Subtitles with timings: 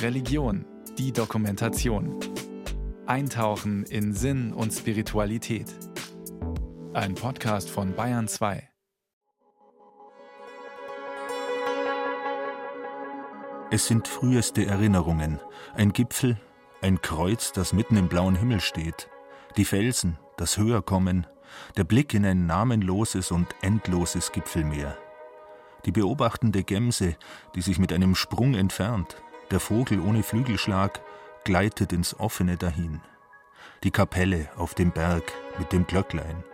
[0.00, 0.64] Religion,
[0.98, 2.18] die Dokumentation.
[3.06, 5.66] Eintauchen in Sinn und Spiritualität.
[6.92, 8.68] Ein Podcast von Bayern 2.
[13.70, 15.40] Es sind früheste Erinnerungen.
[15.74, 16.38] Ein Gipfel,
[16.82, 19.08] ein Kreuz, das mitten im blauen Himmel steht.
[19.56, 21.26] Die Felsen, das Höherkommen,
[21.76, 24.98] der Blick in ein namenloses und endloses Gipfelmeer.
[25.84, 27.16] Die beobachtende Gemse,
[27.54, 29.16] die sich mit einem Sprung entfernt,
[29.50, 31.00] der Vogel ohne Flügelschlag,
[31.44, 33.00] gleitet ins Offene dahin.
[33.82, 36.44] Die Kapelle auf dem Berg mit dem Glöcklein.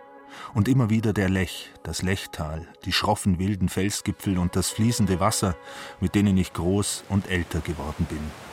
[0.53, 5.55] Und immer wieder der Lech, das Lechtal, die schroffen wilden Felsgipfel und das fließende Wasser,
[5.99, 8.48] mit denen ich groß und älter geworden bin.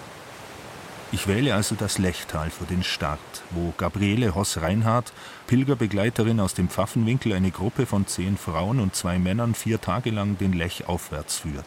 [1.13, 3.21] Ich wähle also das Lechtal für den Start,
[3.51, 5.13] wo Gabriele Hoss-Reinhardt,
[5.47, 10.37] Pilgerbegleiterin aus dem Pfaffenwinkel, eine Gruppe von zehn Frauen und zwei Männern vier Tage lang
[10.37, 11.65] den Lech aufwärts führt.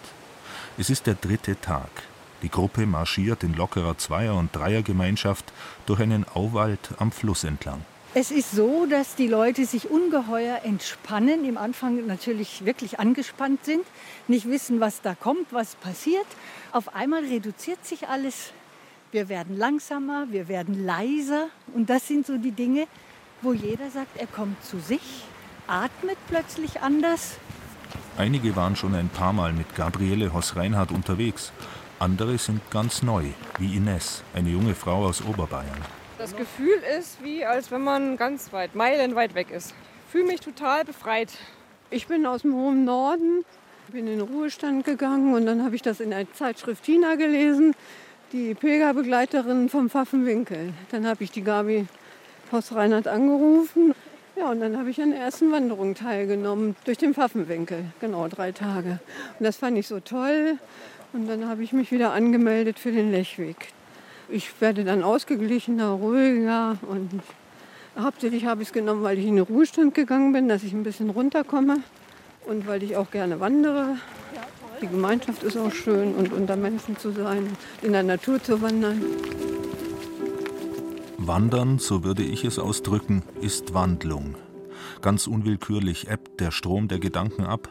[0.77, 1.89] Es ist der dritte Tag.
[2.41, 5.45] Die Gruppe marschiert in lockerer Zweier- und Dreiergemeinschaft
[5.85, 7.85] durch einen Auwald am Fluss entlang.
[8.13, 13.85] Es ist so, dass die Leute sich ungeheuer entspannen, im Anfang natürlich wirklich angespannt sind,
[14.27, 16.25] nicht wissen, was da kommt, was passiert.
[16.71, 18.51] Auf einmal reduziert sich alles
[19.11, 21.47] wir werden langsamer, wir werden leiser.
[21.73, 22.87] Und das sind so die Dinge,
[23.41, 25.23] wo jeder sagt, er kommt zu sich,
[25.67, 27.37] atmet plötzlich anders.
[28.17, 31.51] Einige waren schon ein paar Mal mit Gabriele Hoss-Reinhardt unterwegs.
[31.99, 33.25] Andere sind ganz neu,
[33.57, 35.81] wie Ines, eine junge Frau aus Oberbayern.
[36.17, 39.73] Das Gefühl ist, wie als wenn man ganz weit, meilenweit weg ist.
[40.05, 41.31] Ich fühle mich total befreit.
[41.91, 43.45] Ich bin aus dem hohen Norden,
[43.91, 47.73] bin in den Ruhestand gegangen und dann habe ich das in der Zeitschrift Tina gelesen
[48.31, 50.73] die Pilgerbegleiterin vom Pfaffenwinkel.
[50.91, 51.87] Dann habe ich die Gabi
[52.49, 53.93] Post Reinhardt angerufen.
[54.35, 57.85] Ja, und dann habe ich an der ersten Wanderung teilgenommen durch den Pfaffenwinkel.
[57.99, 58.99] Genau, drei Tage.
[59.39, 60.57] Und das fand ich so toll.
[61.11, 63.73] Und dann habe ich mich wieder angemeldet für den Lechweg.
[64.29, 67.09] Ich werde dann ausgeglichener, ruhiger und
[67.99, 70.83] hauptsächlich habe ich es genommen, weil ich in den Ruhestand gegangen bin, dass ich ein
[70.83, 71.77] bisschen runterkomme
[72.45, 73.97] und weil ich auch gerne wandere.
[74.81, 79.01] Die Gemeinschaft ist auch schön und unter Menschen zu sein, in der Natur zu wandern.
[81.17, 84.35] Wandern, so würde ich es ausdrücken, ist Wandlung.
[85.01, 87.69] Ganz unwillkürlich ebbt der Strom der Gedanken ab.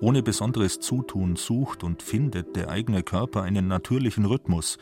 [0.00, 4.78] Ohne besonderes Zutun sucht und findet der eigene Körper einen natürlichen Rhythmus.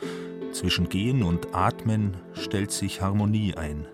[0.53, 3.85] Zwischen Gehen und Atmen stellt sich Harmonie ein.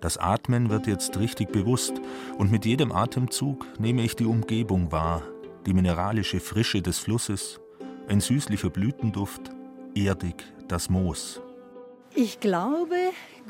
[0.00, 1.94] Das Atmen wird jetzt richtig bewusst
[2.36, 5.22] und mit jedem Atemzug nehme ich die Umgebung wahr,
[5.66, 7.60] die mineralische Frische des Flusses,
[8.08, 9.50] ein süßlicher Blütenduft,
[9.94, 11.40] erdig das Moos.
[12.14, 12.96] Ich glaube,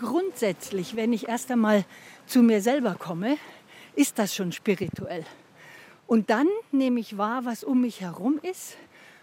[0.01, 1.85] grundsätzlich, wenn ich erst einmal
[2.27, 3.37] zu mir selber komme,
[3.97, 5.25] ist das schon spirituell.
[6.07, 8.77] Und dann nehme ich wahr, was um mich herum ist.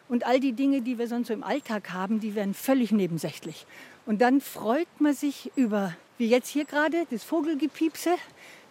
[0.10, 3.66] Und all die Dinge, die wir sonst so im Alltag haben, die werden völlig nebensächlich.
[4.06, 8.16] Und dann freut man sich über, wie jetzt hier gerade, das Vogelgepiepse.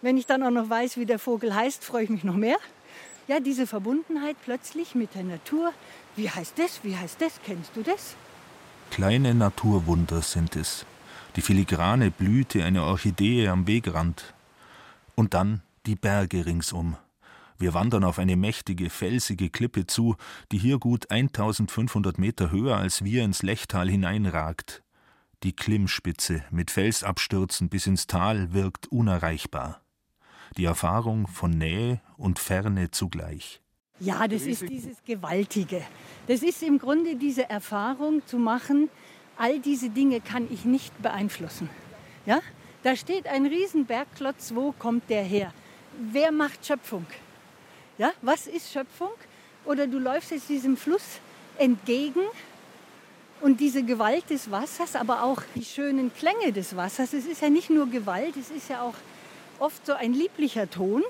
[0.01, 2.57] Wenn ich dann auch noch weiß, wie der Vogel heißt, freue ich mich noch mehr
[3.27, 5.73] ja, diese Verbundenheit plötzlich mit der Natur.
[6.15, 6.83] Wie heißt das?
[6.83, 7.39] Wie heißt das?
[7.45, 8.15] Kennst du das?
[8.89, 10.85] Kleine Naturwunder sind es.
[11.35, 14.33] Die filigrane Blüte einer Orchidee am Wegrand.
[15.15, 16.97] Und dann die Berge ringsum.
[17.57, 20.15] Wir wandern auf eine mächtige, felsige Klippe zu,
[20.51, 24.83] die hier gut 1500 Meter höher als wir ins Lechtal hineinragt.
[25.43, 29.81] Die Klimmspitze mit Felsabstürzen bis ins Tal wirkt unerreichbar
[30.57, 33.61] die Erfahrung von Nähe und Ferne zugleich.
[33.99, 35.83] Ja, das ist dieses Gewaltige.
[36.27, 38.89] Das ist im Grunde diese Erfahrung zu machen,
[39.37, 41.69] all diese Dinge kann ich nicht beeinflussen.
[42.25, 42.41] Ja?
[42.83, 45.53] Da steht ein Riesenbergklotz, wo kommt der her?
[46.11, 47.05] Wer macht Schöpfung?
[47.97, 48.11] Ja?
[48.21, 49.11] Was ist Schöpfung?
[49.65, 51.19] Oder du läufst jetzt diesem Fluss
[51.57, 52.21] entgegen
[53.41, 57.13] und diese Gewalt des Wassers, aber auch die schönen Klänge des Wassers.
[57.13, 58.95] Es ist ja nicht nur Gewalt, es ist ja auch
[59.61, 61.03] oft so ein lieblicher Ton.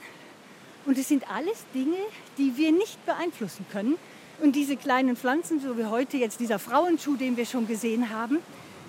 [0.85, 1.97] Und es sind alles Dinge,
[2.37, 3.97] die wir nicht beeinflussen können.
[4.41, 8.39] Und diese kleinen Pflanzen, so wie heute jetzt dieser Frauenschuh, den wir schon gesehen haben,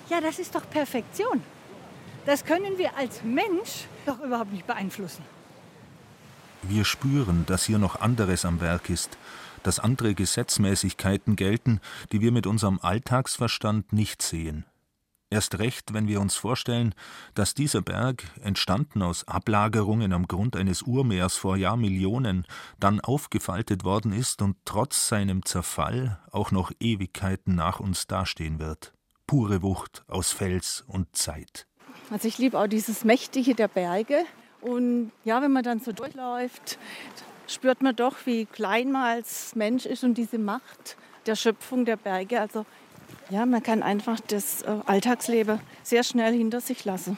[0.09, 1.43] ja, das ist doch Perfektion.
[2.25, 5.25] Das können wir als Mensch doch überhaupt nicht beeinflussen.
[6.63, 9.19] Wir spüren, dass hier noch anderes am Werk ist,
[9.63, 11.81] dass andere Gesetzmäßigkeiten gelten,
[12.13, 14.65] die wir mit unserem Alltagsverstand nicht sehen.
[15.33, 16.95] Erst recht, wenn wir uns vorstellen,
[17.33, 22.47] dass dieser Berg, entstanden aus Ablagerungen am Grund eines Urmeers vor Jahrmillionen,
[22.79, 28.93] dann aufgefaltet worden ist und trotz seinem Zerfall auch noch Ewigkeiten nach uns dastehen wird.
[29.27, 31.67] Pure Wucht aus Fels und Zeit.
[32.11, 34.27] Also ich liebe auch dieses Mächtige der Berge.
[34.61, 36.79] Und ja, wenn man dann so durchläuft,
[37.47, 41.97] spürt man doch, wie klein man als Mensch ist und diese Macht der Schöpfung der
[41.97, 42.39] Berge.
[42.39, 42.67] Also
[43.33, 47.17] ja, man kann einfach das äh, Alltagsleben sehr schnell hinter sich lassen.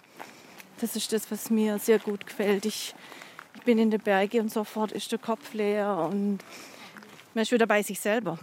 [0.80, 2.66] Das ist das, was mir sehr gut gefällt.
[2.66, 2.94] Ich,
[3.56, 6.38] ich bin in den Bergen und sofort ist der Kopf leer und
[7.34, 8.38] man ist wieder bei sich selber.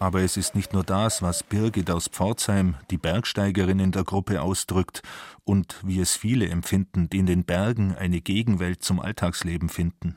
[0.00, 4.42] Aber es ist nicht nur das, was Birgit aus Pforzheim, die Bergsteigerin in der Gruppe,
[4.42, 5.02] ausdrückt
[5.44, 10.16] und wie es viele empfinden, die in den Bergen eine Gegenwelt zum Alltagsleben finden.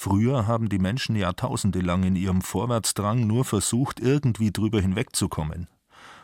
[0.00, 5.66] Früher haben die Menschen Jahrtausende lang in ihrem Vorwärtsdrang nur versucht, irgendwie drüber hinwegzukommen.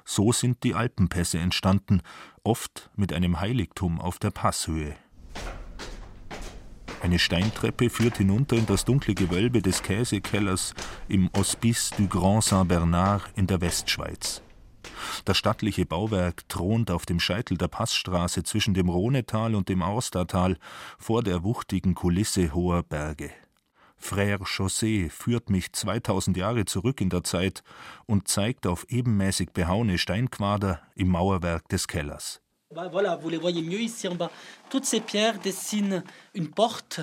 [0.05, 2.01] So sind die Alpenpässe entstanden,
[2.45, 4.95] oft mit einem Heiligtum auf der Passhöhe.
[7.03, 10.73] Eine Steintreppe führt hinunter in das dunkle Gewölbe des Käsekellers
[11.09, 14.41] im Hospice du Grand Saint-Bernard in der Westschweiz.
[15.25, 20.59] Das stattliche Bauwerk thront auf dem Scheitel der Passstraße zwischen dem Rhonetal und dem Austertal
[20.97, 23.33] vor der wuchtigen Kulisse hoher Berge.
[23.97, 27.63] Frère Chaussee führt mich 2000 Jahre zurück in der Zeit
[28.07, 32.41] und zeigt auf ebenmäßig behauene Steinquader im Mauerwerk des Kellers.
[32.71, 34.31] Voilà, vous les voyez mieux ici en bas.
[34.69, 36.03] Toutes ces pierres dessinent
[36.35, 37.01] une porte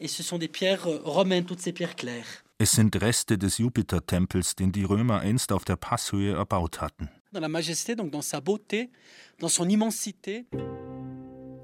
[0.00, 2.44] et ce sont des pierres romaines, toutes ces pierres claires.
[2.58, 7.08] Es sind Reste des Jupitertempels, den die Römer einst auf der Passhöhe erbaut hatten.
[7.32, 8.90] Dans la majesté, donc dans sa beauté,
[9.38, 10.46] dans son immensité.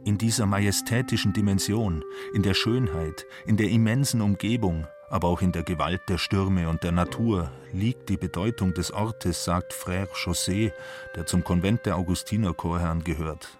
[0.08, 2.02] In dieser majestätischen Dimension,
[2.32, 6.82] in der Schönheit, in der immensen Umgebung, aber auch in der Gewalt der Stürme und
[6.82, 10.72] der Natur liegt die Bedeutung des Ortes, sagt Frère Chaussee,
[11.14, 13.58] der zum Konvent der Augustinerchorherren gehört.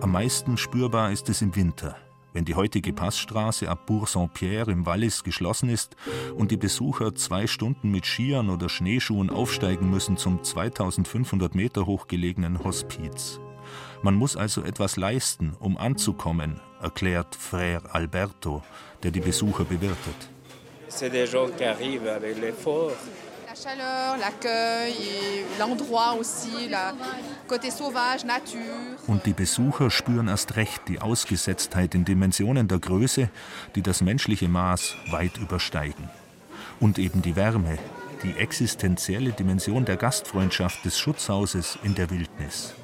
[0.00, 1.96] Am meisten spürbar ist es im Winter,
[2.32, 5.96] wenn die heutige Passstraße ab Bourg-Saint-Pierre im Wallis geschlossen ist
[6.36, 12.06] und die Besucher zwei Stunden mit Skiern oder Schneeschuhen aufsteigen müssen zum 2500 Meter hoch
[12.06, 13.40] gelegenen Hospiz.
[14.02, 18.62] Man muss also etwas leisten, um anzukommen, erklärt Frère Alberto,
[19.02, 20.28] der die Besucher bewirtet.
[20.88, 22.92] C'est des gens qui arrivent avec l'effort.
[23.48, 26.92] La chaleur, l'accueil, l'endroit aussi, la
[27.48, 28.96] côté sauvage, nature.
[29.06, 33.28] Und die Besucher spüren erst recht die Ausgesetztheit in Dimensionen der Größe,
[33.74, 36.08] die das menschliche Maß weit übersteigen.
[36.80, 37.78] Und eben die Wärme,
[38.22, 42.74] die existenzielle Dimension der Gastfreundschaft des Schutzhauses in der Wildnis.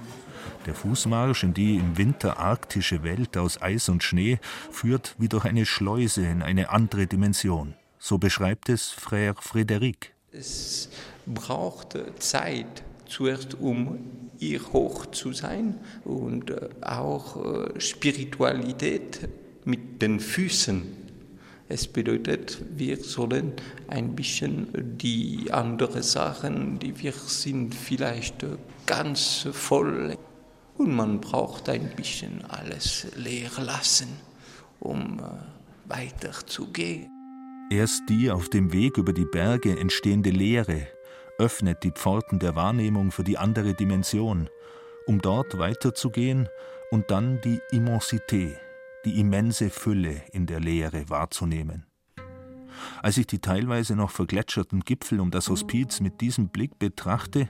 [0.66, 4.38] Der Fußmarsch in die im Winter arktische Welt aus Eis und Schnee
[4.70, 7.74] führt wie durch eine Schleuse in eine andere Dimension.
[7.98, 10.10] So beschreibt es Frère Frédéric.
[10.32, 10.90] Es
[11.24, 13.98] braucht Zeit, zuerst um
[14.38, 16.52] hier hoch zu sein und
[16.82, 19.28] auch Spiritualität
[19.64, 20.82] mit den Füßen.
[21.68, 23.52] Es bedeutet, wir sollen
[23.88, 24.68] ein bisschen
[24.98, 28.44] die anderen Sachen, die wir sind, vielleicht
[28.86, 30.16] ganz voll
[30.80, 34.08] und man braucht ein bisschen alles leer lassen,
[34.78, 35.20] um
[35.84, 37.10] weiterzugehen.
[37.70, 40.86] Erst die auf dem Weg über die Berge entstehende Leere
[41.38, 44.48] öffnet die Pforten der Wahrnehmung für die andere Dimension,
[45.06, 46.48] um dort weiterzugehen
[46.90, 48.56] und dann die Immensité,
[49.04, 51.89] die immense Fülle in der Leere wahrzunehmen.
[53.02, 57.48] Als ich die teilweise noch vergletscherten Gipfel um das Hospiz mit diesem Blick betrachte,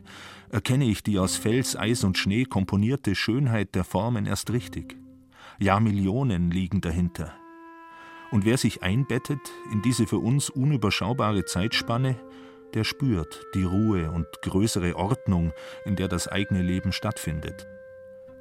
[0.50, 4.96] erkenne ich die aus Fels, Eis und Schnee komponierte Schönheit der Formen erst richtig.
[5.58, 7.32] Jahrmillionen liegen dahinter.
[8.30, 9.40] Und wer sich einbettet
[9.72, 12.16] in diese für uns unüberschaubare Zeitspanne,
[12.74, 15.52] der spürt die Ruhe und größere Ordnung,
[15.84, 17.66] in der das eigene Leben stattfindet.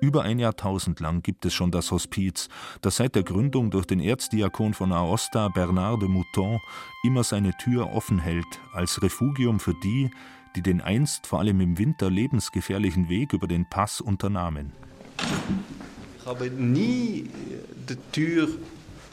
[0.02, 2.48] Über ein Jahrtausend lang gibt es schon das Hospiz,
[2.82, 6.60] das seit der Gründung durch den Erzdiakon von Aosta, Bernard de Mouton,
[7.04, 10.10] immer seine Tür offen hält, als Refugium für die,
[10.56, 14.72] die den einst vor allem im Winter lebensgefährlichen Weg über den Pass unternahmen.
[16.18, 17.30] Ich habe nie
[17.90, 18.48] die Tür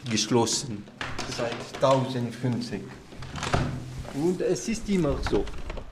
[0.09, 0.85] geschlossen,
[1.37, 1.53] seit
[1.83, 2.83] 1050.
[4.15, 5.45] Und es ist immer so,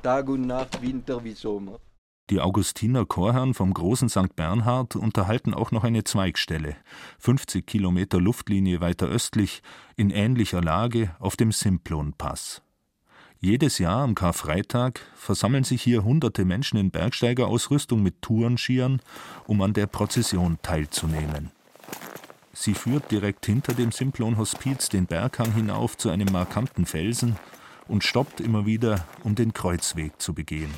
[0.03, 1.81] Tag und Nacht, Winter wie Sommer.
[2.31, 4.35] Die Augustiner Chorherren vom großen St.
[4.35, 6.75] Bernhard unterhalten auch noch eine Zweigstelle,
[7.19, 9.63] 50 Kilometer Luftlinie weiter östlich,
[9.97, 12.63] in ähnlicher Lage auf dem Simplon-Pass.
[13.41, 19.03] Jedes Jahr am Karfreitag versammeln sich hier hunderte Menschen in Bergsteigerausrüstung mit Tourenskiern,
[19.47, 21.51] um an der Prozession teilzunehmen.
[22.55, 27.37] Sie führt direkt hinter dem Simplon-Hospiz den Berghang hinauf zu einem markanten Felsen
[27.89, 30.73] und stoppt immer wieder, um den Kreuzweg zu begehen.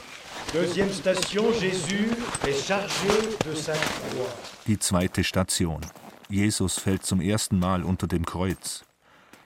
[4.66, 5.80] Die zweite Station.
[6.28, 8.84] Jesus fällt zum ersten Mal unter dem Kreuz.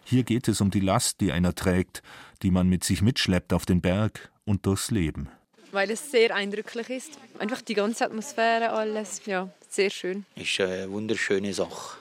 [0.05, 2.03] Hier geht es um die Last, die einer trägt,
[2.43, 5.29] die man mit sich mitschleppt auf den Berg und durchs Leben.
[5.73, 7.19] Weil es sehr eindrücklich ist.
[7.39, 9.25] Einfach die ganze Atmosphäre, alles.
[9.27, 10.25] Ja, sehr schön.
[10.35, 11.99] Ist eine wunderschöne Sache,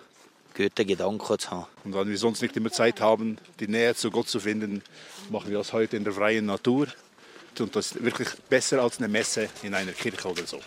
[0.60, 1.66] gute Gedanken zu haben.
[1.86, 4.82] Und weil wir sonst nicht immer Zeit haben, die Nähe zu Gott zu finden,
[5.30, 6.88] machen wir das heute in der freien Natur.
[7.58, 10.60] Und das ist wirklich besser als eine Messe in einer Kirche oder so.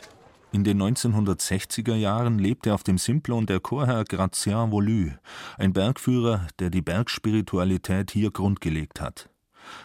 [0.50, 5.12] In den 1960er Jahren lebte auf dem Simplon der Chorherr Gratien Volu,
[5.56, 9.28] ein Bergführer, der die Bergspiritualität hier grundgelegt hat.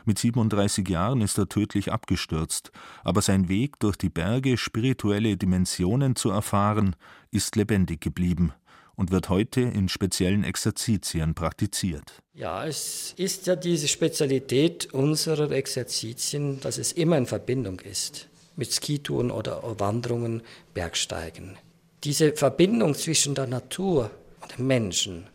[0.06, 2.72] Mit 37 Jahren ist er tödlich abgestürzt,
[3.04, 6.96] aber sein Weg durch die Berge, spirituelle Dimensionen zu erfahren,
[7.32, 8.54] ist lebendig geblieben
[8.98, 12.20] und wird heute in speziellen Exerzitien praktiziert.
[12.34, 18.28] Ja, es ist ja diese Spezialität unserer Exerzitien, dass es immer in Verbindung ist
[18.58, 20.42] mit Skitouren oder Wanderungen,
[20.74, 21.58] Bergsteigen.
[22.04, 24.12] Diese Verbindung zwischen der Natur
[24.42, 25.28] und dem Menschen.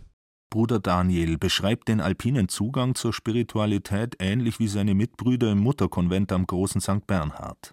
[0.51, 6.47] Bruder Daniel beschreibt den alpinen Zugang zur Spiritualität ähnlich wie seine Mitbrüder im Mutterkonvent am
[6.47, 7.07] großen St.
[7.07, 7.73] Bernhard.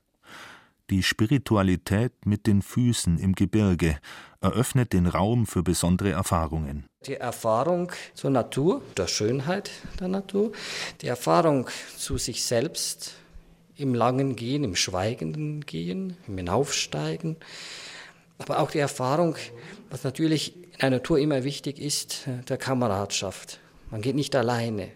[0.90, 4.00] Die Spiritualität mit den Füßen im Gebirge
[4.42, 6.86] eröffnet den Raum für besondere Erfahrungen.
[7.06, 9.70] Die Erfahrung zur Natur, der Schönheit
[10.00, 10.52] der Natur,
[11.02, 13.14] die Erfahrung zu sich selbst,
[13.76, 17.38] im langen Gehen, im schweigenden Gehen, im Hinaufsteigen.
[18.40, 19.36] Aber auch die Erfahrung,
[19.92, 23.60] was natürlich in der Natur immer wichtig ist, der Kameradschaft.
[23.92, 24.90] Man geht nicht alleine.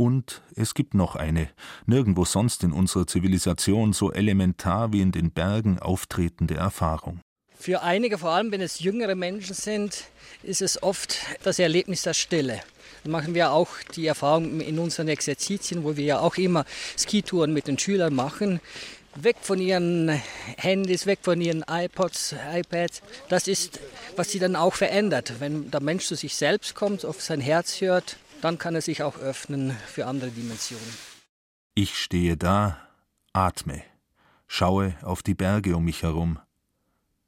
[0.00, 1.48] Und es gibt noch eine,
[1.84, 7.20] nirgendwo sonst in unserer Zivilisation so elementar wie in den Bergen auftretende Erfahrung.
[7.58, 10.04] Für einige, vor allem wenn es jüngere Menschen sind,
[10.44, 12.62] ist es oft das Erlebnis der Stille
[13.04, 16.64] machen wir auch die Erfahrung in unseren Exerzitien, wo wir ja auch immer
[16.96, 18.60] Skitouren mit den Schülern machen.
[19.14, 20.10] Weg von ihren
[20.56, 23.02] Handys, weg von ihren iPods, iPads.
[23.28, 23.80] Das ist,
[24.16, 25.34] was sie dann auch verändert.
[25.40, 29.02] Wenn der Mensch zu sich selbst kommt, auf sein Herz hört, dann kann er sich
[29.02, 30.94] auch öffnen für andere Dimensionen.
[31.74, 32.78] Ich stehe da,
[33.32, 33.82] atme,
[34.46, 36.38] schaue auf die Berge um mich herum.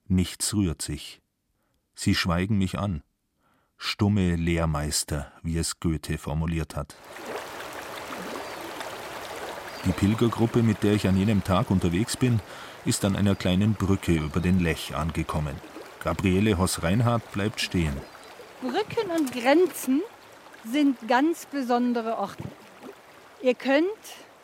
[0.07, 1.21] Nichts rührt sich.
[1.95, 3.03] Sie schweigen mich an
[3.81, 6.95] stumme Lehrmeister, wie es Goethe formuliert hat.
[9.87, 12.41] Die Pilgergruppe, mit der ich an jenem Tag unterwegs bin,
[12.85, 15.57] ist an einer kleinen Brücke über den Lech angekommen.
[16.05, 17.97] Gabriele Hoss-Reinhardt bleibt stehen.
[18.61, 20.03] Brücken und Grenzen
[20.65, 22.45] sind ganz besondere Orte.
[23.43, 23.87] Ihr könnt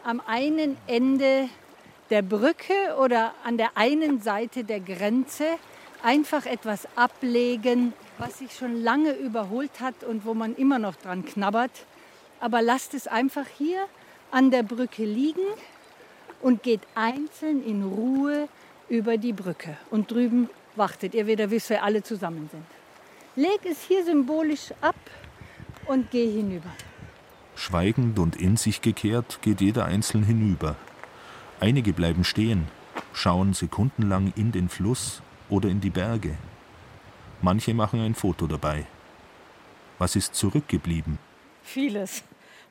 [0.04, 1.48] am einen Ende
[2.10, 5.44] der Brücke oder an der einen Seite der Grenze
[6.02, 11.24] einfach etwas ablegen, was sich schon lange überholt hat und wo man immer noch dran
[11.24, 11.72] knabbert.
[12.40, 13.86] Aber lasst es einfach hier
[14.30, 15.46] an der Brücke liegen
[16.40, 18.48] und geht einzeln in Ruhe
[18.88, 19.76] über die Brücke.
[19.90, 22.64] Und drüben wartet ihr wieder, bis wir alle zusammen sind.
[23.34, 24.96] Leg es hier symbolisch ab
[25.86, 26.70] und geh hinüber.
[27.54, 30.76] Schweigend und in sich gekehrt geht jeder einzeln hinüber.
[31.58, 32.68] Einige bleiben stehen,
[33.12, 36.36] schauen sekundenlang in den Fluss oder in die Berge.
[37.40, 38.86] Manche machen ein Foto dabei.
[39.98, 41.18] Was ist zurückgeblieben?
[41.62, 42.22] Vieles.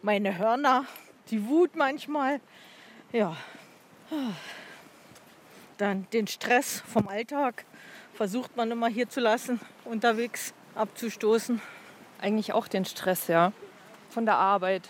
[0.02, 0.86] Meine Hörner,
[1.32, 2.40] die Wut manchmal.
[3.12, 3.36] Ja.
[5.78, 7.66] Dann den Stress vom Alltag
[8.14, 11.60] versucht man immer hier zu lassen, unterwegs abzustoßen.
[12.22, 13.52] Eigentlich auch den Stress, ja.
[14.10, 14.88] Von der Arbeit.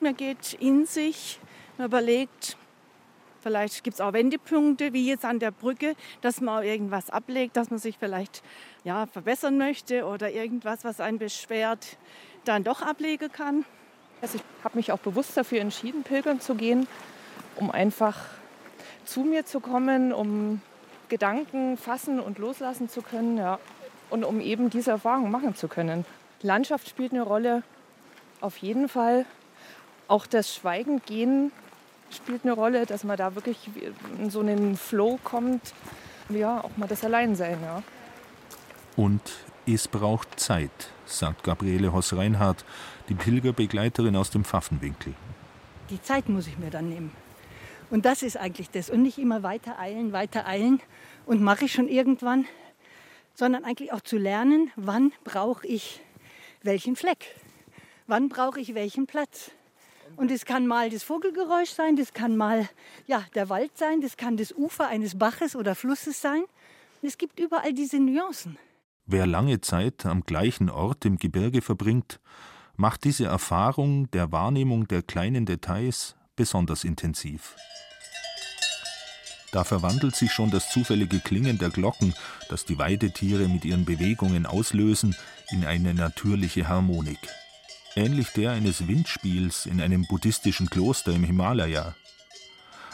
[0.00, 1.40] Man geht in sich,
[1.76, 2.56] man überlegt,
[3.40, 7.70] Vielleicht gibt es auch Wendepunkte, wie jetzt an der Brücke, dass man irgendwas ablegt, dass
[7.70, 8.42] man sich vielleicht
[8.84, 11.96] ja, verbessern möchte oder irgendwas, was einen beschwert,
[12.44, 13.64] dann doch ablegen kann.
[14.20, 16.88] Also ich habe mich auch bewusst dafür entschieden, pilgern zu gehen,
[17.56, 18.18] um einfach
[19.04, 20.60] zu mir zu kommen, um
[21.08, 23.60] Gedanken fassen und loslassen zu können ja,
[24.10, 26.04] und um eben diese Erfahrung machen zu können.
[26.42, 27.62] Landschaft spielt eine Rolle,
[28.40, 29.24] auf jeden Fall.
[30.06, 31.52] Auch das Schweigen gehen
[32.10, 33.58] spielt eine Rolle, dass man da wirklich
[34.18, 35.74] in so einen Flow kommt.
[36.30, 37.82] Ja, auch mal das Alleinsein, ja.
[38.96, 39.22] Und
[39.66, 42.64] es braucht Zeit, sagt Gabriele Hoss-Reinhardt,
[43.08, 45.14] die Pilgerbegleiterin aus dem Pfaffenwinkel.
[45.90, 47.12] Die Zeit muss ich mir dann nehmen.
[47.90, 48.90] Und das ist eigentlich das.
[48.90, 50.80] Und nicht immer weiter eilen, weiter eilen
[51.24, 52.46] und mache ich schon irgendwann,
[53.34, 56.00] sondern eigentlich auch zu lernen, wann brauche ich
[56.62, 57.34] welchen Fleck,
[58.06, 59.50] wann brauche ich welchen Platz.
[60.16, 62.68] Und es kann mal das Vogelgeräusch sein, das kann mal
[63.06, 66.44] ja, der Wald sein, das kann das Ufer eines Baches oder Flusses sein.
[67.02, 68.58] Es gibt überall diese Nuancen.
[69.06, 72.20] Wer lange Zeit am gleichen Ort im Gebirge verbringt,
[72.76, 77.56] macht diese Erfahrung der Wahrnehmung der kleinen Details besonders intensiv.
[79.52, 82.14] Da verwandelt sich schon das zufällige Klingen der Glocken,
[82.48, 85.16] das die Weidetiere mit ihren Bewegungen auslösen,
[85.50, 87.18] in eine natürliche Harmonik
[87.98, 91.96] ähnlich der eines Windspiels in einem buddhistischen Kloster im Himalaya.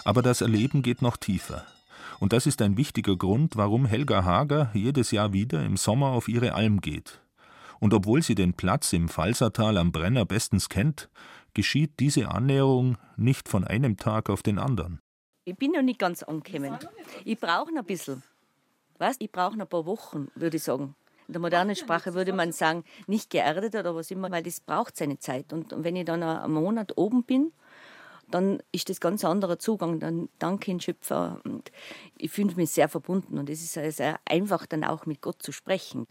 [0.04, 1.66] Aber das Erleben geht noch tiefer.
[2.20, 6.28] Und das ist ein wichtiger Grund, warum Helga Hager jedes Jahr wieder im Sommer auf
[6.28, 7.20] ihre Alm geht.
[7.80, 11.10] Und obwohl sie den Platz im Falsertal am Brenner bestens kennt,
[11.52, 15.00] geschieht diese Annäherung nicht von einem Tag auf den anderen.
[15.46, 16.78] Ich bin noch nicht ganz angekommen.
[17.24, 18.22] Ich brauche noch ein bisschen.
[18.98, 19.16] Was?
[19.18, 20.94] Ich brauche noch ein paar Wochen, würde ich sagen.
[21.26, 24.96] In der modernen Sprache würde man sagen, nicht geerdet oder was immer, weil das braucht
[24.96, 25.52] seine Zeit.
[25.52, 27.52] Und wenn ich dann einen Monat oben bin,
[28.30, 30.00] dann ist das ganz anderer Zugang.
[30.00, 31.40] Dann danke den Schöpfer.
[31.44, 31.70] Und
[32.16, 35.52] ich fühle mich sehr verbunden und es ist sehr einfach, dann auch mit Gott zu
[35.52, 36.06] sprechen.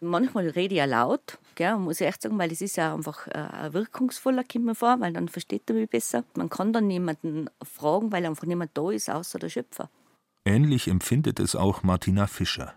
[0.00, 3.26] Manchmal rede ich ja laut, gell, muss ich echt sagen, weil es ist ja einfach
[3.28, 6.24] äh, wirkungsvoller, kommt mir vor, weil dann versteht er mich besser.
[6.36, 9.88] Man kann dann niemanden fragen, weil einfach niemand da ist, außer der Schöpfer.
[10.44, 12.74] Ähnlich empfindet es auch Martina Fischer.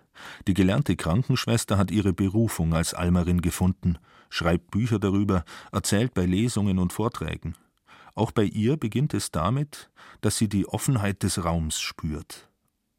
[0.48, 3.98] Die gelernte Krankenschwester hat ihre Berufung als Almerin gefunden,
[4.30, 7.56] schreibt Bücher darüber, erzählt bei Lesungen und Vorträgen.
[8.16, 9.90] Auch bei ihr beginnt es damit,
[10.22, 12.50] dass sie die Offenheit des Raums spürt.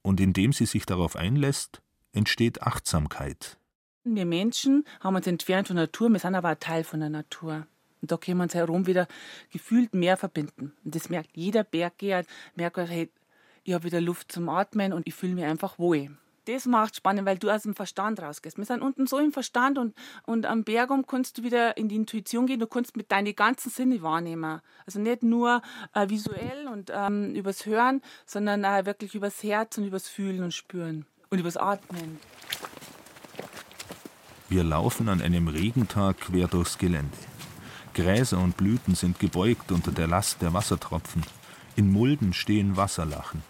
[0.02, 1.82] Und indem sie sich darauf einlässt,
[2.12, 3.57] entsteht Achtsamkeit.
[4.14, 7.10] Wir Menschen haben uns entfernt von der Natur, wir sind aber ein Teil von der
[7.10, 7.66] Natur.
[8.00, 9.08] Und da können wir uns herum wieder
[9.50, 10.72] gefühlt mehr verbinden.
[10.84, 12.24] Und das merkt jeder Berggeher,
[12.54, 13.10] merkt, hey,
[13.64, 16.10] ich habe wieder Luft zum Atmen und ich fühle mich einfach wohl
[16.48, 18.56] das macht spannend, weil du aus dem Verstand rausgehst.
[18.56, 21.96] Wir sind unten so im Verstand und, und am Bergum kannst du wieder in die
[21.96, 22.58] Intuition gehen.
[22.58, 24.60] Du kannst mit deinen ganzen Sinne wahrnehmen.
[24.86, 25.60] Also nicht nur
[25.94, 30.54] äh, visuell und ähm, übers Hören, sondern äh, wirklich übers Herz und übers Fühlen und
[30.54, 32.18] Spüren und übers Atmen.
[34.50, 37.18] Wir laufen an einem Regentag quer durchs Gelände.
[37.92, 41.22] Gräser und Blüten sind gebeugt unter der Last der Wassertropfen.
[41.76, 43.42] In Mulden stehen Wasserlachen.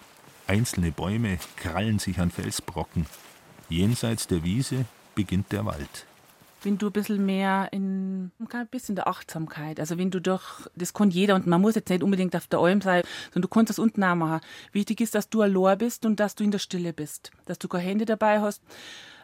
[0.49, 3.07] Einzelne Bäume krallen sich an Felsbrocken.
[3.69, 6.07] Jenseits der Wiese beginnt der Wald.
[6.65, 10.95] Wenn du ein bisschen mehr in, ein bisschen der Achtsamkeit, also wenn du doch, das
[10.95, 13.71] kann jeder und man muss jetzt nicht unbedingt auf der Alm sein, sondern du kannst
[13.71, 14.41] das unten auch machen.
[14.73, 17.69] Wichtig ist, dass du allein bist und dass du in der Stille bist, dass du
[17.69, 18.63] keine Hände dabei hast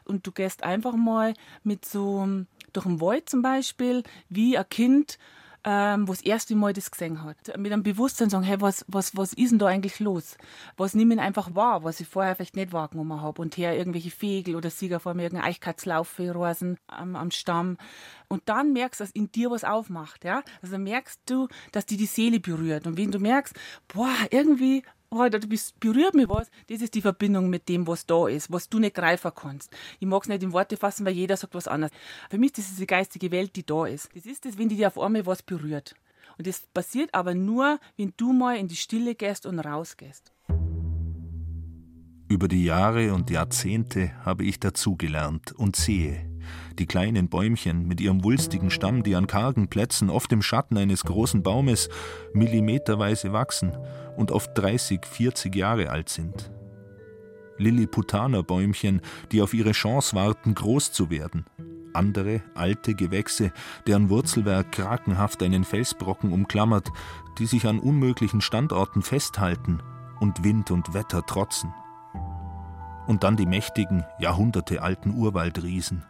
[0.04, 2.26] und du gehst einfach mal mit so,
[2.72, 5.18] durch den Wald zum Beispiel, wie ein Kind,
[5.66, 7.36] ähm, wo das erste Mal das gesehen hat.
[7.56, 10.36] Mit einem Bewusstsein sagen, hey, was, was, was ist denn da eigentlich los?
[10.76, 13.40] Was nehme ich einfach wahr, was ich vorher vielleicht nicht wahrgenommen habe.
[13.40, 17.78] Und her irgendwelche Vögel oder Sieger vor mir, irgendein Eichkatzlaufe, Rosen am, am Stamm.
[18.28, 20.24] Und dann merkst du, dass in dir was aufmacht.
[20.24, 20.42] Ja?
[20.60, 22.86] Also merkst du, dass die die Seele berührt.
[22.86, 23.54] Und wenn du merkst,
[23.88, 24.82] boah, irgendwie
[25.14, 28.52] oh, du bist, berührt mich was, das ist die Verbindung mit dem, was da ist,
[28.52, 29.70] was du nicht greifen kannst.
[30.00, 31.92] Ich mag es nicht in Worte fassen, weil jeder sagt was anderes.
[32.30, 34.08] Für mich ist das diese geistige Welt, die da ist.
[34.14, 35.94] Das ist das, wenn die dir auf einmal was berührt.
[36.36, 40.33] Und das passiert aber nur, wenn du mal in die Stille gehst und rausgehst.
[42.34, 46.28] Über die Jahre und Jahrzehnte habe ich dazugelernt und sehe,
[46.80, 51.04] die kleinen Bäumchen mit ihrem wulstigen Stamm, die an kargen Plätzen, oft im Schatten eines
[51.04, 51.88] großen Baumes,
[52.32, 53.76] millimeterweise wachsen
[54.16, 56.50] und oft 30, 40 Jahre alt sind.
[57.58, 61.44] Lilliputaner-Bäumchen, die auf ihre Chance warten, groß zu werden.
[61.92, 63.52] Andere alte Gewächse,
[63.86, 66.90] deren Wurzelwerk krakenhaft einen Felsbrocken umklammert,
[67.38, 69.78] die sich an unmöglichen Standorten festhalten
[70.18, 71.72] und Wind und Wetter trotzen.
[73.06, 76.04] Und dann die mächtigen, jahrhundertealten Urwaldriesen,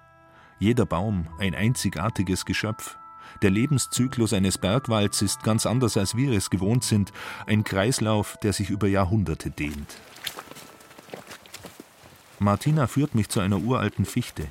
[0.58, 2.96] jeder Baum ein einzigartiges Geschöpf.
[3.42, 7.12] Der Lebenszyklus eines Bergwalds ist ganz anders, als wir es gewohnt sind,
[7.46, 9.96] ein Kreislauf, der sich über Jahrhunderte dehnt.
[12.38, 14.46] Martina führt mich zu einer uralten Fichte,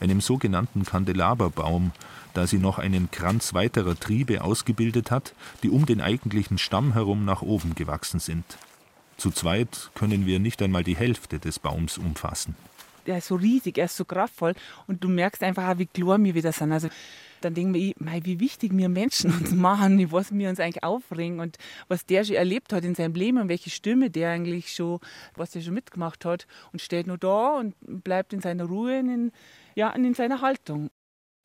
[0.00, 1.92] einem sogenannten Kandelaberbaum,
[2.34, 7.24] da sie noch einen Kranz weiterer Triebe ausgebildet hat, die um den eigentlichen Stamm herum
[7.24, 8.44] nach oben gewachsen sind.
[9.18, 12.56] Zu zweit können wir nicht einmal die Hälfte des Baums umfassen
[13.08, 14.54] er ist so riesig, er ist so kraftvoll
[14.86, 16.72] und du merkst einfach, wie klar wir wieder sind.
[16.72, 16.88] Also
[17.40, 21.56] dann denken wir, wie wichtig wir Menschen uns machen, was wir uns eigentlich aufregen und
[21.88, 25.00] was der schon erlebt hat in seinem Leben und welche Stimme der eigentlich schon,
[25.36, 29.32] was er schon mitgemacht hat und steht nur da und bleibt in seiner Ruhe, in,
[29.74, 30.90] ja, in seiner Haltung.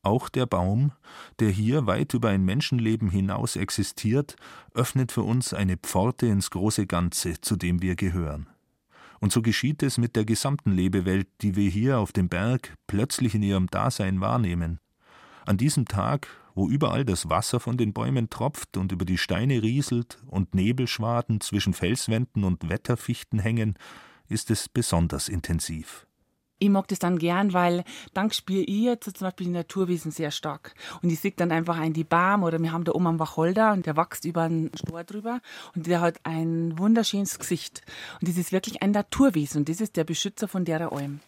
[0.03, 0.91] Auch der Baum,
[1.39, 4.35] der hier weit über ein Menschenleben hinaus existiert,
[4.73, 8.47] öffnet für uns eine Pforte ins große Ganze, zu dem wir gehören.
[9.21, 13.33] Und so geschieht es mit der gesamten Lebewelt, die wir hier auf dem Berg plötzlich
[13.33, 14.81] in ihrem Dasein wahrnehmen.
[15.45, 19.63] An diesem Tag, wo überall das Wasser von den Bäumen tropft und über die Steine
[19.63, 23.75] rieselt und Nebelschwaden zwischen Felswänden und Wetterfichten hängen,
[24.27, 26.05] ist es besonders intensiv
[26.63, 30.31] ich mag das dann gern, weil dann spiele ich jetzt zum Beispiel die Naturwesen sehr
[30.31, 30.73] stark.
[31.01, 33.73] Und ich sehe dann einfach ein die Baum oder wir haben da oben einen Wacholder
[33.73, 35.41] und der wächst über einen Stor drüber
[35.75, 37.81] und der hat ein wunderschönes Gesicht.
[38.21, 41.19] Und das ist wirklich ein Naturwesen und das ist der Beschützer von der Alm.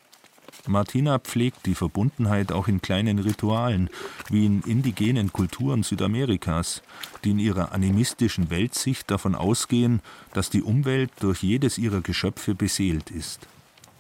[0.68, 3.90] Martina pflegt die Verbundenheit auch in kleinen Ritualen,
[4.30, 6.82] wie in indigenen Kulturen Südamerikas,
[7.24, 10.02] die in ihrer animistischen Weltsicht davon ausgehen,
[10.34, 13.48] dass die Umwelt durch jedes ihrer Geschöpfe beseelt ist.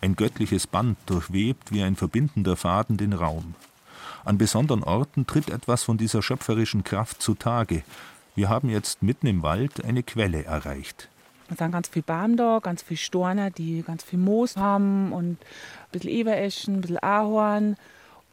[0.01, 3.55] Ein göttliches Band durchwebt wie ein verbindender Faden den Raum.
[4.23, 7.83] An besonderen Orten tritt etwas von dieser schöpferischen Kraft zutage.
[8.35, 11.09] Wir haben jetzt mitten im Wald eine Quelle erreicht.
[11.49, 15.33] Es sind ganz viele Bäume da, ganz viele Storner, die ganz viel Moos haben und
[15.33, 15.37] ein
[15.91, 17.77] bisschen Ebereschen, ein bisschen Ahorn, ein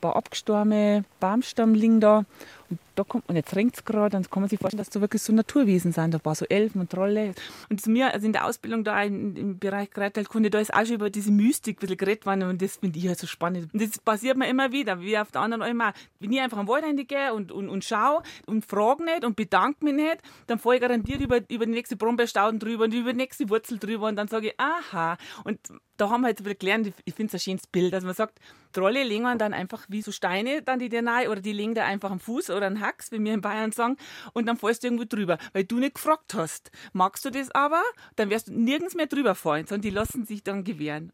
[0.01, 2.25] paar abgestorbene Baumstamm liegen da.
[2.72, 5.02] Und da kommt man, jetzt ringt es gerade, dann kann man sich vorstellen, dass da
[5.02, 6.14] wirklich so Naturwesen sind.
[6.14, 7.35] Da war so Elfen und Trolle.
[7.68, 10.87] Und zu mir, also in der Ausbildung da in, im Bereich Kreitelkunde, da ist auch
[10.87, 13.68] schon über diese Mystik ein bisschen geredet worden und das finde ich halt so spannend.
[13.74, 15.82] Und das passiert mir immer wieder, wie auf der anderen Alm.
[16.18, 19.85] Wenn ich einfach am Wald reingehe und, und, und schaue und frage nicht und bedanke
[19.85, 23.18] mich nicht, dann fahre ich garantiert über, über die nächste Brombeerstauden drüber und über die
[23.18, 25.18] nächste Wurzel drüber und dann sage ich, aha.
[25.44, 25.58] Und
[25.96, 28.40] da haben wir jetzt wieder gelernt, ich finde es ein schönes Bild, dass man sagt,
[28.72, 31.85] Trolle legen dann einfach wie so Steine dann die dir nahe oder die legen da
[31.85, 33.96] einfach am Fuß oder einen Hax, wie wir in Bayern sagen,
[34.33, 36.70] und dann fällst du irgendwo drüber, weil du nicht gefragt hast.
[36.92, 37.83] Magst du das aber,
[38.16, 41.12] dann wirst du nirgends mehr drüber fallen, sondern die lassen sich dann gewähren.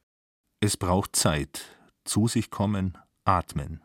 [0.61, 1.65] Es braucht Zeit,
[2.05, 3.81] zu sich kommen, atmen,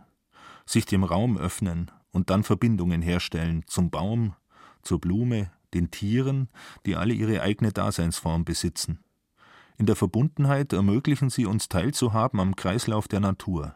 [0.65, 4.35] sich dem Raum öffnen und dann Verbindungen herstellen zum Baum,
[4.81, 6.49] zur Blume, den Tieren,
[6.85, 9.03] die alle ihre eigene Daseinsform besitzen.
[9.77, 13.75] In der Verbundenheit ermöglichen sie uns teilzuhaben am Kreislauf der Natur.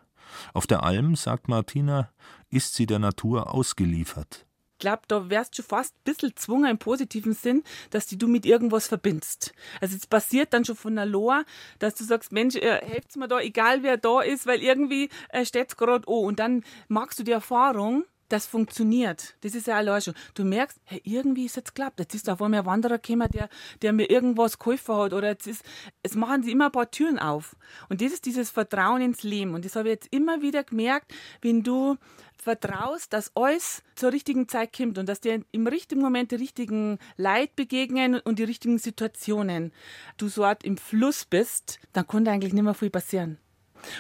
[0.53, 2.09] Auf der Alm, sagt Martina,
[2.49, 4.45] ist sie der Natur ausgeliefert.
[4.77, 8.27] Ich glaube, da wärst du fast ein bisschen gezwungen im positiven Sinn, dass die du
[8.27, 9.53] mit irgendwas verbindest.
[9.81, 11.45] Also es passiert dann schon von der Loa,
[11.79, 15.45] dass du sagst, Mensch, äh, helft's mir da, egal wer da ist, weil irgendwie äh,
[15.45, 19.35] steht's gerade oh und dann magst du die Erfahrung, das funktioniert.
[19.41, 20.13] Das ist ja schon.
[20.33, 21.99] Du merkst, hey, irgendwie ist jetzt klappt.
[21.99, 23.49] Jetzt ist da vor mir ein Wanderer gekommen, der,
[23.81, 25.13] der mir irgendwas geholfen hat.
[25.13, 25.63] Oder jetzt ist,
[26.03, 27.55] es machen sie immer ein paar Türen auf.
[27.89, 29.53] Und das ist dieses Vertrauen ins Leben.
[29.53, 31.97] Und das habe ich jetzt immer wieder gemerkt, wenn du
[32.37, 36.99] vertraust, dass alles zur richtigen Zeit kommt und dass dir im richtigen Moment die richtigen
[37.17, 39.71] Leid begegnen und die richtigen Situationen.
[40.17, 43.37] Du so im Fluss bist, dann kann da eigentlich nicht mehr viel passieren.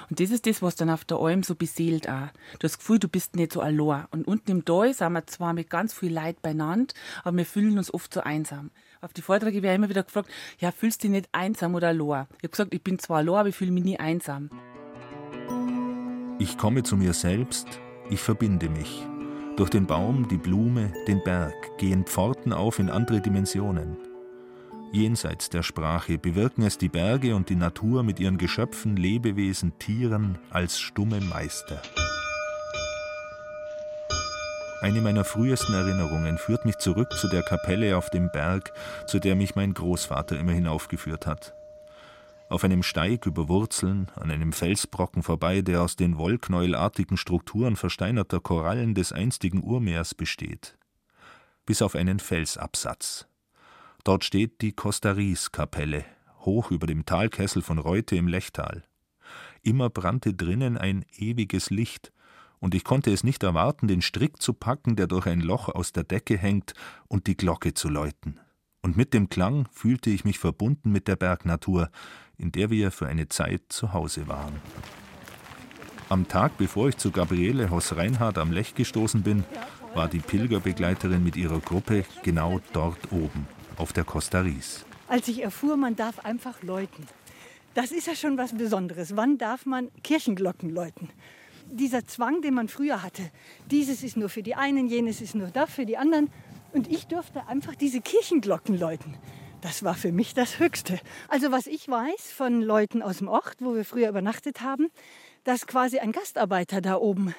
[0.09, 2.27] Und das ist das, was dann auf der Alm so beseelt auch.
[2.59, 4.05] Du hast das Gefühl, du bist nicht so allein.
[4.11, 7.77] Und unten im Tal sind wir zwar mit ganz viel Leid beieinander, aber wir fühlen
[7.77, 8.71] uns oft so einsam.
[9.01, 11.89] Auf die Vorträge werde ich immer wieder gefragt, ja, fühlst du dich nicht einsam oder
[11.89, 12.25] allein?
[12.37, 14.49] Ich habe gesagt, ich bin zwar allein, aber ich fühle mich nie einsam.
[16.39, 17.67] Ich komme zu mir selbst,
[18.09, 19.05] ich verbinde mich.
[19.55, 23.97] Durch den Baum, die Blume, den Berg gehen Pforten auf in andere Dimensionen.
[24.91, 30.37] Jenseits der Sprache bewirken es die Berge und die Natur mit ihren Geschöpfen, Lebewesen, Tieren
[30.49, 31.81] als stumme Meister.
[34.81, 38.71] Eine meiner frühesten Erinnerungen führt mich zurück zu der Kapelle auf dem Berg,
[39.07, 41.53] zu der mich mein Großvater immer hinaufgeführt hat.
[42.49, 48.39] Auf einem Steig über Wurzeln, an einem Felsbrocken vorbei, der aus den wollknäuelartigen Strukturen versteinerter
[48.39, 50.77] Korallen des einstigen Urmeers besteht.
[51.65, 53.27] Bis auf einen Felsabsatz.
[54.03, 56.05] Dort steht die Costa-Ries-Kapelle,
[56.41, 58.83] hoch über dem Talkessel von Reute im Lechtal.
[59.61, 62.13] Immer brannte drinnen ein ewiges Licht,
[62.59, 65.91] und ich konnte es nicht erwarten, den Strick zu packen, der durch ein Loch aus
[65.91, 66.73] der Decke hängt,
[67.07, 68.39] und die Glocke zu läuten.
[68.81, 71.91] Und mit dem Klang fühlte ich mich verbunden mit der Bergnatur,
[72.37, 74.55] in der wir für eine Zeit zu Hause waren.
[76.09, 79.43] Am Tag, bevor ich zu Gabriele Hoss-Reinhardt am Lech gestoßen bin,
[79.93, 84.85] war die Pilgerbegleiterin mit ihrer Gruppe genau dort oben auf der Costa Ries.
[85.07, 87.07] Als ich erfuhr, man darf einfach läuten.
[87.73, 89.15] Das ist ja schon was Besonderes.
[89.15, 91.09] Wann darf man Kirchenglocken läuten?
[91.69, 93.21] Dieser Zwang, den man früher hatte,
[93.69, 96.29] dieses ist nur für die einen, jenes ist nur da für die anderen.
[96.73, 99.15] Und ich durfte einfach diese Kirchenglocken läuten.
[99.61, 100.99] Das war für mich das Höchste.
[101.27, 104.87] Also was ich weiß von Leuten aus dem Ort, wo wir früher übernachtet haben,
[105.43, 107.33] dass quasi ein Gastarbeiter da oben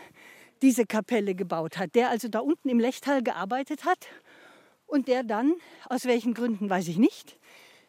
[0.62, 4.08] diese Kapelle gebaut hat, der also da unten im Lechtal gearbeitet hat
[4.88, 5.54] und der dann,
[5.88, 7.36] aus welchen Gründen weiß ich nicht,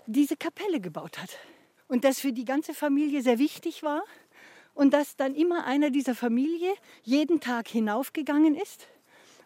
[0.06, 1.38] diese Kapelle gebaut hat.
[1.88, 4.04] Und das für die ganze Familie sehr wichtig war
[4.76, 6.72] und dass dann immer einer dieser Familie
[7.04, 8.88] jeden Tag hinaufgegangen ist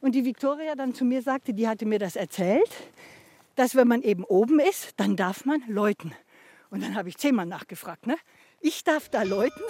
[0.02, 2.70] und die Viktoria dann zu mir sagte, die hatte mir das erzählt,
[3.56, 6.14] dass wenn man eben oben ist, dann darf man läuten.
[6.70, 8.18] Und dann habe ich zehnmal nachgefragt, ne?
[8.60, 9.62] Ich darf da läuten?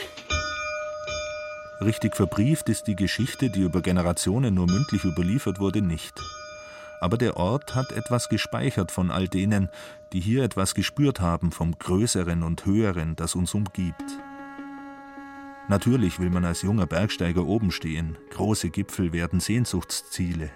[1.81, 6.13] Richtig verbrieft ist die Geschichte, die über Generationen nur mündlich überliefert wurde, nicht
[7.03, 9.67] aber der Ort hat etwas gespeichert von all denen,
[10.13, 14.05] die hier etwas gespürt haben vom Größeren und Höheren, das uns umgibt.
[15.67, 20.49] Natürlich will man als junger Bergsteiger oben stehen, große Gipfel werden Sehnsuchtsziele,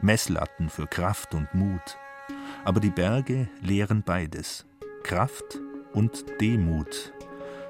[0.00, 1.96] Messlatten für Kraft und Mut.
[2.64, 4.66] Aber die Berge lehren beides,
[5.04, 5.60] Kraft
[5.92, 7.12] und Demut.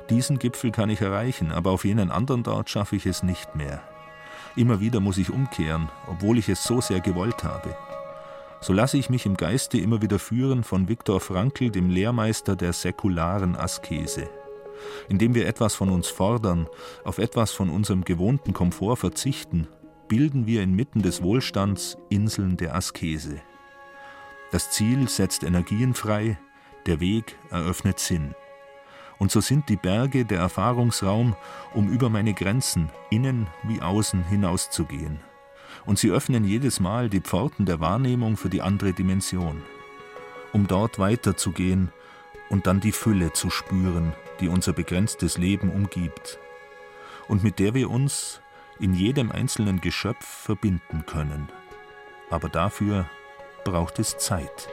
[0.08, 3.82] Diesen Gipfel kann ich erreichen, aber auf jenen anderen dort schaffe ich es nicht mehr.
[4.56, 7.76] Immer wieder muss ich umkehren, obwohl ich es so sehr gewollt habe
[8.64, 12.72] so lasse ich mich im Geiste immer wieder führen von Viktor Frankl, dem Lehrmeister der
[12.72, 14.30] säkularen Askese.
[15.06, 16.66] Indem wir etwas von uns fordern,
[17.04, 19.68] auf etwas von unserem gewohnten Komfort verzichten,
[20.08, 23.42] bilden wir inmitten des Wohlstands Inseln der Askese.
[24.50, 26.38] Das Ziel setzt Energien frei,
[26.86, 28.34] Der Weg eröffnet Sinn.
[29.18, 31.36] Und so sind die Berge der Erfahrungsraum,
[31.74, 35.20] um über meine Grenzen, innen wie außen, hinauszugehen.
[35.86, 39.62] Und sie öffnen jedes Mal die Pforten der Wahrnehmung für die andere Dimension.
[40.52, 41.90] Um dort weiterzugehen
[42.48, 46.38] und dann die Fülle zu spüren, die unser begrenztes Leben umgibt
[47.28, 48.40] und mit der wir uns
[48.78, 51.48] in jedem einzelnen Geschöpf verbinden können.
[52.30, 53.08] Aber dafür
[53.64, 54.68] braucht es Zeit.